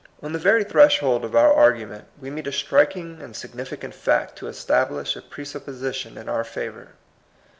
On 0.23 0.33
the 0.33 0.39
very 0.39 0.63
threshold 0.63 1.23
of 1.23 1.35
our 1.35 1.53
argument 1.53 2.05
we 2.19 2.31
meet 2.31 2.47
a 2.47 2.51
striking 2.51 3.21
and 3.21 3.35
significant 3.35 3.93
fact 3.93 4.35
to 4.37 4.47
establish 4.47 5.15
a 5.15 5.21
presupposition 5.21 6.17
in 6.17 6.27
our 6.27 6.43
favor. 6.43 6.93